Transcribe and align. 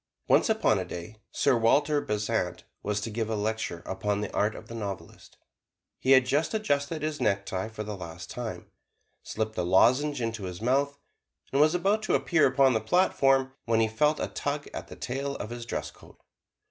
Once 0.27 0.49
upon 0.49 0.79
a 0.79 0.83
day, 0.83 1.17
Sir 1.29 1.55
Walter 1.55 2.01
Besant 2.01 2.63
was 2.81 3.01
to 3.01 3.11
give 3.11 3.29
a 3.29 3.35
lecture 3.35 3.83
upon 3.85 4.19
"The 4.21 4.33
Art 4.33 4.55
of 4.55 4.67
the 4.67 4.73
Novelist." 4.73 5.37
He 5.99 6.13
had 6.13 6.25
just 6.25 6.55
adjusted 6.55 7.03
his 7.03 7.21
necktie 7.21 7.67
for 7.67 7.83
the 7.83 7.95
last 7.95 8.31
time, 8.31 8.71
slipped 9.21 9.55
a 9.59 9.61
lozenge 9.61 10.19
into 10.19 10.45
his 10.45 10.59
mouth, 10.59 10.97
and 11.51 11.61
was 11.61 11.75
about 11.75 12.01
to 12.01 12.15
appear 12.15 12.47
upon 12.47 12.73
the 12.73 12.81
platform, 12.81 13.53
when 13.65 13.79
he 13.79 13.87
felt 13.87 14.19
a 14.19 14.25
tug 14.25 14.67
at 14.73 14.87
the 14.87 14.95
tail 14.95 15.35
of 15.35 15.51
his 15.51 15.67
dress 15.67 15.91
coat. 15.91 16.19